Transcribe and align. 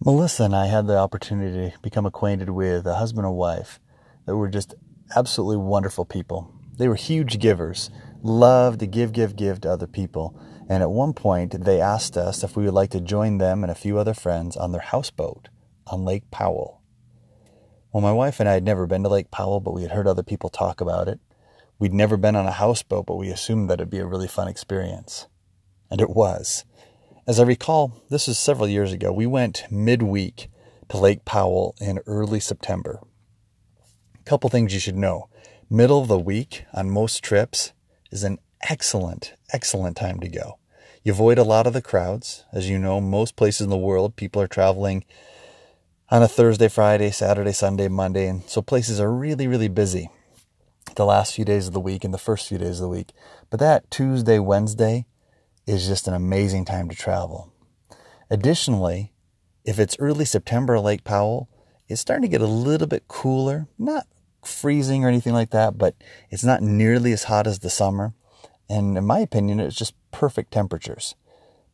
Melissa 0.00 0.44
and 0.44 0.56
I 0.56 0.66
had 0.66 0.86
the 0.86 0.98
opportunity 0.98 1.70
to 1.70 1.78
become 1.80 2.04
acquainted 2.04 2.50
with 2.50 2.86
a 2.86 2.96
husband 2.96 3.26
and 3.26 3.36
wife 3.36 3.80
that 4.26 4.36
were 4.36 4.48
just 4.48 4.74
absolutely 5.14 5.56
wonderful 5.56 6.04
people. 6.04 6.52
They 6.76 6.88
were 6.88 6.96
huge 6.96 7.38
givers, 7.38 7.90
loved 8.22 8.80
to 8.80 8.86
give, 8.86 9.12
give, 9.12 9.36
give 9.36 9.60
to 9.60 9.70
other 9.70 9.86
people. 9.86 10.38
And 10.68 10.82
at 10.82 10.90
one 10.90 11.12
point, 11.12 11.64
they 11.64 11.80
asked 11.80 12.16
us 12.16 12.42
if 12.42 12.56
we 12.56 12.64
would 12.64 12.74
like 12.74 12.90
to 12.90 13.00
join 13.00 13.38
them 13.38 13.62
and 13.62 13.70
a 13.70 13.76
few 13.76 13.98
other 13.98 14.14
friends 14.14 14.56
on 14.56 14.72
their 14.72 14.80
houseboat 14.80 15.48
on 15.86 16.04
Lake 16.04 16.30
Powell. 16.30 16.82
Well, 17.92 18.02
my 18.02 18.12
wife 18.12 18.40
and 18.40 18.48
I 18.48 18.54
had 18.54 18.64
never 18.64 18.86
been 18.86 19.04
to 19.04 19.08
Lake 19.08 19.30
Powell, 19.30 19.60
but 19.60 19.74
we 19.74 19.82
had 19.82 19.92
heard 19.92 20.08
other 20.08 20.24
people 20.24 20.50
talk 20.50 20.80
about 20.80 21.06
it. 21.06 21.20
We'd 21.78 21.92
never 21.94 22.16
been 22.16 22.34
on 22.34 22.46
a 22.46 22.52
houseboat, 22.52 23.06
but 23.06 23.16
we 23.16 23.28
assumed 23.28 23.70
that 23.70 23.74
it'd 23.74 23.90
be 23.90 23.98
a 23.98 24.06
really 24.06 24.28
fun 24.28 24.48
experience. 24.48 25.28
And 25.90 26.00
it 26.00 26.10
was. 26.10 26.64
As 27.26 27.40
I 27.40 27.44
recall, 27.44 28.02
this 28.10 28.26
was 28.28 28.38
several 28.38 28.68
years 28.68 28.92
ago. 28.92 29.10
We 29.10 29.24
went 29.24 29.64
midweek 29.70 30.50
to 30.90 30.98
Lake 30.98 31.24
Powell 31.24 31.74
in 31.80 32.00
early 32.06 32.38
September. 32.38 33.00
A 34.20 34.22
couple 34.24 34.50
things 34.50 34.74
you 34.74 34.80
should 34.80 34.98
know. 34.98 35.30
Middle 35.70 36.02
of 36.02 36.08
the 36.08 36.18
week 36.18 36.66
on 36.74 36.90
most 36.90 37.24
trips 37.24 37.72
is 38.10 38.24
an 38.24 38.40
excellent, 38.68 39.32
excellent 39.54 39.96
time 39.96 40.20
to 40.20 40.28
go. 40.28 40.58
You 41.02 41.12
avoid 41.12 41.38
a 41.38 41.44
lot 41.44 41.66
of 41.66 41.72
the 41.72 41.80
crowds. 41.80 42.44
As 42.52 42.68
you 42.68 42.78
know, 42.78 43.00
most 43.00 43.36
places 43.36 43.62
in 43.62 43.70
the 43.70 43.78
world, 43.78 44.16
people 44.16 44.42
are 44.42 44.46
traveling 44.46 45.02
on 46.10 46.22
a 46.22 46.28
Thursday, 46.28 46.68
Friday, 46.68 47.10
Saturday, 47.10 47.52
Sunday, 47.52 47.88
Monday, 47.88 48.26
and 48.26 48.44
so 48.44 48.60
places 48.60 49.00
are 49.00 49.10
really, 49.10 49.46
really 49.46 49.68
busy 49.68 50.10
the 50.94 51.06
last 51.06 51.34
few 51.34 51.46
days 51.46 51.68
of 51.68 51.72
the 51.72 51.80
week 51.80 52.04
and 52.04 52.12
the 52.12 52.18
first 52.18 52.48
few 52.48 52.58
days 52.58 52.80
of 52.80 52.82
the 52.82 52.88
week. 52.88 53.12
But 53.48 53.60
that 53.60 53.90
Tuesday, 53.90 54.38
Wednesday 54.38 55.06
is 55.66 55.86
just 55.86 56.08
an 56.08 56.14
amazing 56.14 56.64
time 56.64 56.88
to 56.88 56.96
travel. 56.96 57.52
Additionally, 58.30 59.12
if 59.64 59.78
it's 59.78 59.96
early 59.98 60.24
September 60.24 60.78
Lake 60.78 61.04
Powell, 61.04 61.48
it's 61.88 62.00
starting 62.00 62.22
to 62.22 62.28
get 62.28 62.40
a 62.40 62.46
little 62.46 62.86
bit 62.86 63.08
cooler, 63.08 63.66
not 63.78 64.06
freezing 64.44 65.04
or 65.04 65.08
anything 65.08 65.32
like 65.32 65.50
that, 65.50 65.78
but 65.78 65.94
it's 66.30 66.44
not 66.44 66.62
nearly 66.62 67.12
as 67.12 67.24
hot 67.24 67.46
as 67.46 67.60
the 67.60 67.70
summer. 67.70 68.14
And 68.68 68.96
in 68.96 69.04
my 69.04 69.20
opinion, 69.20 69.60
it's 69.60 69.76
just 69.76 69.94
perfect 70.10 70.52
temperatures. 70.52 71.14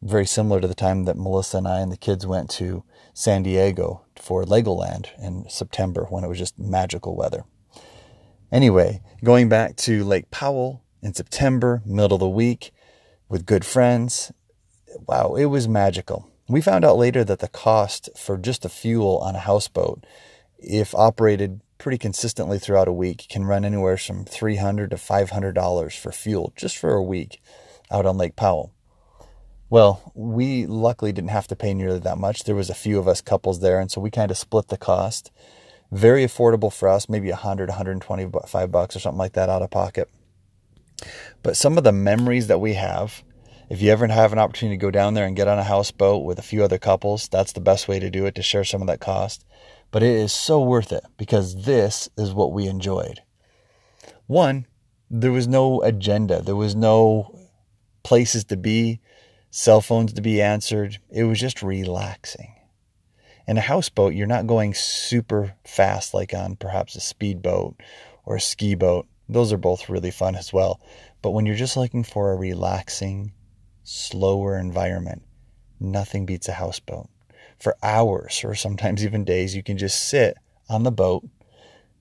Very 0.00 0.26
similar 0.26 0.60
to 0.60 0.68
the 0.68 0.74
time 0.74 1.04
that 1.04 1.16
Melissa 1.16 1.58
and 1.58 1.68
I 1.68 1.80
and 1.80 1.92
the 1.92 1.96
kids 1.96 2.26
went 2.26 2.50
to 2.50 2.82
San 3.14 3.42
Diego 3.44 4.04
for 4.16 4.44
Legoland 4.44 5.08
in 5.20 5.48
September 5.48 6.06
when 6.08 6.24
it 6.24 6.28
was 6.28 6.38
just 6.38 6.58
magical 6.58 7.14
weather. 7.14 7.44
Anyway, 8.50 9.00
going 9.22 9.48
back 9.48 9.76
to 9.76 10.04
Lake 10.04 10.30
Powell 10.30 10.82
in 11.00 11.14
September, 11.14 11.82
middle 11.86 12.16
of 12.16 12.20
the 12.20 12.28
week, 12.28 12.72
with 13.32 13.46
good 13.46 13.64
friends, 13.64 14.30
wow, 15.08 15.34
it 15.36 15.46
was 15.46 15.66
magical. 15.66 16.28
We 16.50 16.60
found 16.60 16.84
out 16.84 16.98
later 16.98 17.24
that 17.24 17.38
the 17.38 17.48
cost 17.48 18.10
for 18.14 18.36
just 18.36 18.60
the 18.60 18.68
fuel 18.68 19.16
on 19.20 19.34
a 19.34 19.38
houseboat, 19.38 20.04
if 20.58 20.94
operated 20.94 21.62
pretty 21.78 21.96
consistently 21.96 22.58
throughout 22.58 22.88
a 22.88 22.92
week 22.92 23.26
can 23.30 23.46
run 23.46 23.64
anywhere 23.64 23.96
from 23.96 24.26
$300 24.26 24.90
to 24.90 24.96
$500 24.96 25.98
for 25.98 26.12
fuel 26.12 26.52
just 26.56 26.76
for 26.76 26.92
a 26.92 27.02
week 27.02 27.40
out 27.90 28.04
on 28.04 28.18
Lake 28.18 28.36
Powell. 28.36 28.70
Well, 29.70 30.12
we 30.14 30.66
luckily 30.66 31.12
didn't 31.12 31.30
have 31.30 31.48
to 31.48 31.56
pay 31.56 31.72
nearly 31.72 32.00
that 32.00 32.18
much. 32.18 32.44
There 32.44 32.54
was 32.54 32.68
a 32.68 32.74
few 32.74 32.98
of 32.98 33.08
us 33.08 33.22
couples 33.22 33.60
there, 33.60 33.80
and 33.80 33.90
so 33.90 34.02
we 34.02 34.10
kind 34.10 34.30
of 34.30 34.36
split 34.36 34.68
the 34.68 34.76
cost. 34.76 35.30
Very 35.90 36.22
affordable 36.22 36.70
for 36.70 36.86
us, 36.86 37.08
maybe 37.08 37.30
100, 37.30 37.70
125 37.70 38.70
bucks 38.70 38.94
or 38.94 39.00
something 39.00 39.18
like 39.18 39.32
that 39.32 39.48
out 39.48 39.62
of 39.62 39.70
pocket. 39.70 40.10
But 41.42 41.56
some 41.56 41.78
of 41.78 41.84
the 41.84 41.92
memories 41.92 42.46
that 42.46 42.60
we 42.60 42.74
have, 42.74 43.22
if 43.68 43.80
you 43.82 43.90
ever 43.90 44.06
have 44.06 44.32
an 44.32 44.38
opportunity 44.38 44.76
to 44.76 44.80
go 44.80 44.90
down 44.90 45.14
there 45.14 45.26
and 45.26 45.36
get 45.36 45.48
on 45.48 45.58
a 45.58 45.64
houseboat 45.64 46.24
with 46.24 46.38
a 46.38 46.42
few 46.42 46.62
other 46.62 46.78
couples, 46.78 47.28
that's 47.28 47.52
the 47.52 47.60
best 47.60 47.88
way 47.88 47.98
to 47.98 48.10
do 48.10 48.26
it 48.26 48.34
to 48.34 48.42
share 48.42 48.64
some 48.64 48.80
of 48.80 48.86
that 48.88 49.00
cost 49.00 49.44
but 49.92 50.02
it 50.02 50.16
is 50.16 50.32
so 50.32 50.60
worth 50.60 50.90
it 50.90 51.04
because 51.16 51.64
this 51.64 52.08
is 52.16 52.32
what 52.32 52.52
we 52.52 52.66
enjoyed. 52.66 53.20
One, 54.26 54.66
there 55.08 55.30
was 55.30 55.46
no 55.46 55.82
agenda, 55.82 56.40
there 56.42 56.56
was 56.56 56.74
no 56.74 57.38
places 58.02 58.44
to 58.44 58.56
be, 58.56 59.00
cell 59.50 59.82
phones 59.82 60.14
to 60.14 60.22
be 60.22 60.40
answered. 60.40 60.98
It 61.10 61.24
was 61.24 61.38
just 61.38 61.62
relaxing. 61.62 62.54
In 63.46 63.58
a 63.58 63.60
houseboat, 63.60 64.14
you're 64.14 64.26
not 64.26 64.46
going 64.46 64.72
super 64.72 65.54
fast 65.64 66.14
like 66.14 66.32
on 66.32 66.56
perhaps 66.56 66.96
a 66.96 67.00
speedboat 67.00 67.78
or 68.24 68.36
a 68.36 68.40
ski 68.40 68.74
boat. 68.74 69.06
Those 69.32 69.52
are 69.52 69.58
both 69.58 69.88
really 69.88 70.10
fun 70.10 70.36
as 70.36 70.52
well. 70.52 70.80
But 71.22 71.30
when 71.30 71.46
you're 71.46 71.56
just 71.56 71.76
looking 71.76 72.04
for 72.04 72.32
a 72.32 72.36
relaxing, 72.36 73.32
slower 73.82 74.56
environment, 74.58 75.22
nothing 75.80 76.26
beats 76.26 76.48
a 76.48 76.52
houseboat 76.52 77.08
for 77.58 77.76
hours 77.82 78.42
or 78.44 78.54
sometimes 78.54 79.04
even 79.04 79.24
days. 79.24 79.54
You 79.54 79.62
can 79.62 79.78
just 79.78 80.08
sit 80.08 80.36
on 80.68 80.82
the 80.82 80.92
boat, 80.92 81.24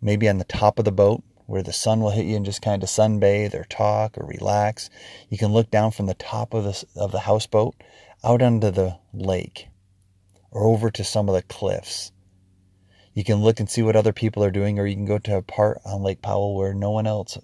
maybe 0.00 0.28
on 0.28 0.38
the 0.38 0.44
top 0.44 0.78
of 0.78 0.84
the 0.84 0.92
boat 0.92 1.22
where 1.46 1.62
the 1.62 1.72
sun 1.72 2.00
will 2.00 2.10
hit 2.10 2.26
you 2.26 2.36
and 2.36 2.44
just 2.44 2.62
kind 2.62 2.80
of 2.80 2.88
sunbathe 2.88 3.54
or 3.54 3.64
talk 3.64 4.16
or 4.16 4.24
relax. 4.24 4.88
You 5.28 5.36
can 5.36 5.52
look 5.52 5.68
down 5.70 5.90
from 5.90 6.06
the 6.06 6.14
top 6.14 6.54
of 6.54 6.62
the, 6.62 6.84
of 6.94 7.10
the 7.10 7.18
houseboat 7.20 7.74
out 8.22 8.40
onto 8.40 8.70
the 8.70 8.98
lake 9.12 9.66
or 10.52 10.64
over 10.64 10.90
to 10.92 11.02
some 11.02 11.28
of 11.28 11.34
the 11.34 11.42
cliffs. 11.42 12.12
You 13.12 13.24
can 13.24 13.42
look 13.42 13.60
and 13.60 13.68
see 13.68 13.82
what 13.82 13.96
other 13.96 14.12
people 14.12 14.44
are 14.44 14.50
doing, 14.50 14.78
or 14.78 14.86
you 14.86 14.94
can 14.94 15.04
go 15.04 15.18
to 15.18 15.36
a 15.36 15.42
part 15.42 15.80
on 15.84 16.02
Lake 16.02 16.22
Powell 16.22 16.56
where 16.56 16.74
no 16.74 16.90
one 16.90 17.06
else 17.06 17.38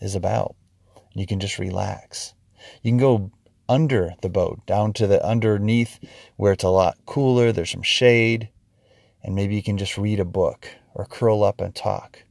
is 0.00 0.14
about. 0.14 0.56
You 1.14 1.26
can 1.26 1.40
just 1.40 1.58
relax. 1.58 2.34
You 2.82 2.90
can 2.90 2.98
go 2.98 3.30
under 3.68 4.14
the 4.22 4.28
boat, 4.28 4.64
down 4.66 4.92
to 4.94 5.06
the 5.06 5.24
underneath 5.24 5.98
where 6.36 6.52
it's 6.52 6.64
a 6.64 6.68
lot 6.68 6.98
cooler, 7.06 7.52
there's 7.52 7.70
some 7.70 7.82
shade, 7.82 8.48
and 9.22 9.34
maybe 9.34 9.54
you 9.54 9.62
can 9.62 9.78
just 9.78 9.98
read 9.98 10.20
a 10.20 10.24
book 10.24 10.68
or 10.94 11.04
curl 11.04 11.42
up 11.42 11.60
and 11.60 11.74
talk 11.74 12.24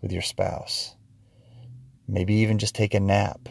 with 0.00 0.12
your 0.12 0.22
spouse. 0.22 0.96
Maybe 2.06 2.34
even 2.34 2.58
just 2.58 2.74
take 2.74 2.94
a 2.94 3.00
nap. 3.00 3.48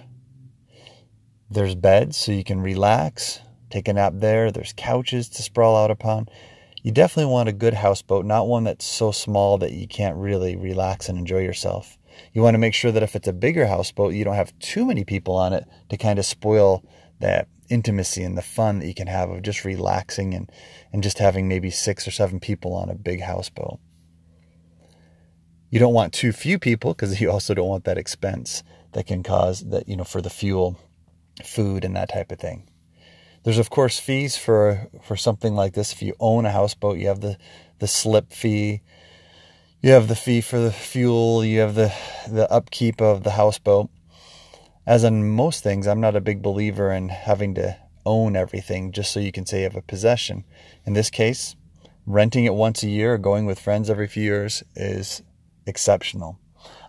There's 1.49 1.75
beds 1.75 2.17
so 2.17 2.31
you 2.31 2.43
can 2.43 2.61
relax, 2.61 3.39
take 3.69 3.87
a 3.87 3.93
nap 3.93 4.13
there. 4.15 4.51
There's 4.51 4.73
couches 4.73 5.29
to 5.29 5.43
sprawl 5.43 5.75
out 5.75 5.91
upon. 5.91 6.27
You 6.83 6.91
definitely 6.91 7.31
want 7.31 7.49
a 7.49 7.53
good 7.53 7.75
houseboat, 7.75 8.25
not 8.25 8.47
one 8.47 8.63
that's 8.63 8.85
so 8.85 9.11
small 9.11 9.59
that 9.59 9.71
you 9.71 9.87
can't 9.87 10.17
really 10.17 10.55
relax 10.55 11.09
and 11.09 11.17
enjoy 11.17 11.39
yourself. 11.39 11.97
You 12.33 12.41
want 12.41 12.55
to 12.55 12.59
make 12.59 12.73
sure 12.73 12.91
that 12.91 13.03
if 13.03 13.15
it's 13.15 13.27
a 13.27 13.33
bigger 13.33 13.67
houseboat, 13.67 14.13
you 14.13 14.23
don't 14.23 14.35
have 14.35 14.57
too 14.59 14.85
many 14.85 15.03
people 15.03 15.35
on 15.35 15.53
it 15.53 15.65
to 15.89 15.97
kind 15.97 16.17
of 16.17 16.25
spoil 16.25 16.83
that 17.19 17.47
intimacy 17.69 18.23
and 18.23 18.35
the 18.35 18.41
fun 18.41 18.79
that 18.79 18.87
you 18.87 18.95
can 18.95 19.07
have 19.07 19.29
of 19.29 19.43
just 19.43 19.63
relaxing 19.63 20.33
and, 20.33 20.51
and 20.91 21.03
just 21.03 21.19
having 21.19 21.47
maybe 21.47 21.69
six 21.69 22.07
or 22.07 22.11
seven 22.11 22.39
people 22.39 22.73
on 22.73 22.89
a 22.89 22.95
big 22.95 23.21
houseboat. 23.21 23.79
You 25.69 25.79
don't 25.79 25.93
want 25.93 26.13
too 26.13 26.31
few 26.31 26.57
people 26.57 26.93
because 26.93 27.21
you 27.21 27.29
also 27.29 27.53
don't 27.53 27.69
want 27.69 27.83
that 27.83 27.99
expense 27.99 28.63
that 28.93 29.05
can 29.05 29.21
cause 29.21 29.61
that, 29.69 29.87
you 29.87 29.95
know, 29.95 30.03
for 30.03 30.21
the 30.21 30.31
fuel, 30.31 30.79
food, 31.45 31.85
and 31.85 31.95
that 31.95 32.09
type 32.09 32.31
of 32.31 32.39
thing. 32.39 32.67
There's 33.43 33.57
of 33.57 33.69
course 33.69 33.99
fees 33.99 34.37
for 34.37 34.87
for 35.01 35.15
something 35.15 35.55
like 35.55 35.73
this. 35.73 35.93
If 35.93 36.01
you 36.01 36.13
own 36.19 36.45
a 36.45 36.51
houseboat, 36.51 36.97
you 36.97 37.07
have 37.07 37.21
the 37.21 37.37
the 37.79 37.87
slip 37.87 38.31
fee, 38.31 38.81
you 39.81 39.91
have 39.91 40.07
the 40.07 40.15
fee 40.15 40.41
for 40.41 40.59
the 40.59 40.71
fuel, 40.71 41.43
you 41.43 41.59
have 41.59 41.73
the, 41.73 41.91
the 42.29 42.49
upkeep 42.51 43.01
of 43.01 43.23
the 43.23 43.31
houseboat. 43.31 43.89
As 44.85 45.03
in 45.03 45.31
most 45.31 45.63
things, 45.63 45.87
I'm 45.87 45.99
not 45.99 46.15
a 46.15 46.21
big 46.21 46.43
believer 46.43 46.91
in 46.91 47.09
having 47.09 47.55
to 47.55 47.77
own 48.05 48.35
everything 48.35 48.91
just 48.91 49.11
so 49.11 49.19
you 49.19 49.31
can 49.31 49.47
say 49.47 49.59
you 49.59 49.63
have 49.63 49.75
a 49.75 49.81
possession. 49.81 50.43
In 50.85 50.93
this 50.93 51.09
case, 51.09 51.55
renting 52.05 52.45
it 52.45 52.53
once 52.53 52.83
a 52.83 52.89
year 52.89 53.15
or 53.15 53.17
going 53.17 53.47
with 53.47 53.59
friends 53.59 53.89
every 53.89 54.07
few 54.07 54.23
years 54.23 54.63
is 54.75 55.23
exceptional. 55.65 56.37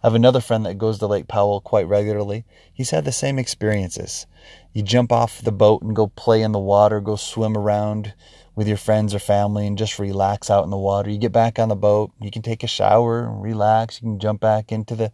I 0.03 0.07
have 0.07 0.15
another 0.15 0.41
friend 0.41 0.67
that 0.67 0.79
goes 0.79 0.99
to 0.99 1.07
Lake 1.07 1.29
Powell 1.29 1.61
quite 1.61 1.87
regularly. 1.87 2.45
He's 2.73 2.91
had 2.91 3.05
the 3.05 3.13
same 3.13 3.39
experiences. 3.39 4.27
You 4.73 4.83
jump 4.83 5.13
off 5.13 5.43
the 5.43 5.53
boat 5.53 5.83
and 5.83 5.95
go 5.95 6.09
play 6.09 6.43
in 6.43 6.53
the 6.53 6.59
water, 6.59 7.01
go 7.01 7.17
swim 7.17 7.57
around 7.57 8.15
with 8.55 8.69
your 8.69 8.77
friends 8.77 9.15
or 9.15 9.19
family 9.19 9.67
and 9.67 9.79
just 9.79 9.99
relax 9.99 10.51
out 10.51 10.65
in 10.65 10.71
the 10.71 10.77
water. 10.77 11.11
You 11.11 11.19
get 11.19 11.33
back 11.33 11.59
on 11.59 11.69
the 11.69 11.77
boat, 11.77 12.13
you 12.21 12.31
can 12.31 12.43
take 12.43 12.63
a 12.63 12.67
shower, 12.67 13.31
relax, 13.31 14.01
you 14.01 14.09
can 14.09 14.19
jump 14.19 14.41
back 14.41 14.73
into 14.73 14.95
the 14.95 15.13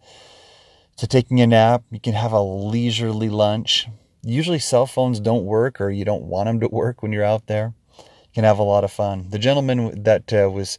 to 0.97 1.07
taking 1.07 1.39
a 1.39 1.47
nap, 1.47 1.83
you 1.91 1.99
can 1.99 2.13
have 2.13 2.33
a 2.33 2.41
leisurely 2.41 3.29
lunch. 3.29 3.87
Usually 4.21 4.59
cell 4.59 4.85
phones 4.85 5.21
don't 5.21 5.45
work 5.45 5.79
or 5.79 5.89
you 5.89 6.03
don't 6.03 6.23
want 6.23 6.47
them 6.47 6.59
to 6.59 6.67
work 6.67 7.01
when 7.01 7.13
you're 7.13 7.23
out 7.23 7.47
there. 7.47 7.73
You 7.97 8.33
can 8.33 8.43
have 8.43 8.59
a 8.59 8.63
lot 8.63 8.83
of 8.83 8.91
fun. 8.91 9.29
The 9.29 9.39
gentleman 9.39 10.03
that 10.03 10.33
uh, 10.33 10.49
was 10.51 10.77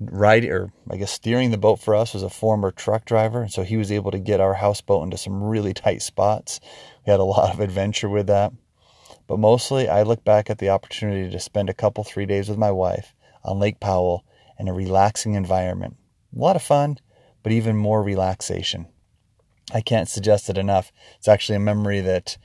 riding 0.00 0.50
or 0.50 0.72
I 0.90 0.96
guess 0.96 1.12
steering 1.12 1.50
the 1.50 1.58
boat 1.58 1.78
for 1.78 1.94
us 1.94 2.14
was 2.14 2.22
a 2.22 2.30
former 2.30 2.70
truck 2.70 3.04
driver, 3.04 3.42
and 3.42 3.52
so 3.52 3.62
he 3.62 3.76
was 3.76 3.92
able 3.92 4.10
to 4.10 4.18
get 4.18 4.40
our 4.40 4.54
houseboat 4.54 5.04
into 5.04 5.18
some 5.18 5.42
really 5.42 5.74
tight 5.74 6.02
spots. 6.02 6.60
We 7.06 7.10
had 7.10 7.20
a 7.20 7.24
lot 7.24 7.52
of 7.52 7.60
adventure 7.60 8.08
with 8.08 8.26
that. 8.28 8.52
But 9.26 9.38
mostly, 9.38 9.88
I 9.88 10.02
look 10.02 10.24
back 10.24 10.50
at 10.50 10.58
the 10.58 10.70
opportunity 10.70 11.30
to 11.30 11.38
spend 11.38 11.70
a 11.70 11.74
couple, 11.74 12.02
three 12.02 12.26
days 12.26 12.48
with 12.48 12.58
my 12.58 12.72
wife 12.72 13.14
on 13.44 13.60
Lake 13.60 13.78
Powell 13.78 14.24
in 14.58 14.66
a 14.66 14.72
relaxing 14.72 15.34
environment. 15.34 15.96
A 16.34 16.40
lot 16.40 16.56
of 16.56 16.62
fun, 16.62 16.98
but 17.42 17.52
even 17.52 17.76
more 17.76 18.02
relaxation. 18.02 18.88
I 19.72 19.82
can't 19.82 20.08
suggest 20.08 20.50
it 20.50 20.58
enough. 20.58 20.90
It's 21.18 21.28
actually 21.28 21.56
a 21.56 21.60
memory 21.60 22.00
that 22.00 22.36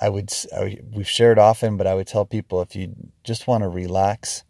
I 0.00 0.08
would, 0.08 0.32
I, 0.56 0.78
we've 0.92 1.08
shared 1.08 1.38
often, 1.38 1.76
but 1.76 1.86
I 1.86 1.94
would 1.94 2.06
tell 2.06 2.24
people 2.24 2.62
if 2.62 2.76
you 2.76 2.94
just 3.24 3.46
want 3.46 3.64
to 3.64 3.68
relax 3.68 4.44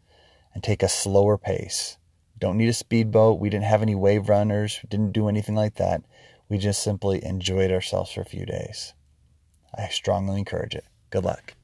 and 0.55 0.63
take 0.63 0.83
a 0.83 0.89
slower 0.89 1.39
pace, 1.39 1.97
don't 2.39 2.57
need 2.57 2.69
a 2.69 2.73
speedboat. 2.73 3.39
We 3.39 3.51
didn't 3.51 3.67
have 3.67 3.83
any 3.83 3.95
wave 3.95 4.29
runners, 4.29 4.81
we 4.83 4.89
didn't 4.89 5.13
do 5.13 5.29
anything 5.29 5.55
like 5.55 5.75
that. 5.77 6.03
We 6.49 6.59
just 6.59 6.83
simply 6.83 7.25
enjoyed 7.25 7.71
ourselves 7.71 8.11
for 8.11 8.23
a 8.23 8.25
few 8.25 8.45
days. 8.45 8.95
I 9.73 9.89
strongly 9.89 10.39
encourage 10.39 10.75
it. 10.75 10.85
Good 11.11 11.25
luck. 11.25 11.55